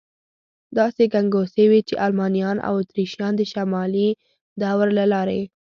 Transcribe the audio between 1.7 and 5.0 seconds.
وې، چې المانیان او اتریشیان د شمالي درو